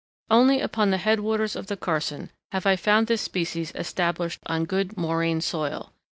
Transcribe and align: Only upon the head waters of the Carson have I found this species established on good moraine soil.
Only 0.31 0.59
upon 0.61 0.89
the 0.89 0.97
head 0.97 1.19
waters 1.19 1.55
of 1.55 1.67
the 1.67 1.77
Carson 1.77 2.31
have 2.51 2.65
I 2.65 2.75
found 2.75 3.05
this 3.05 3.21
species 3.21 3.71
established 3.75 4.39
on 4.47 4.65
good 4.65 4.97
moraine 4.97 5.41
soil. 5.41 5.93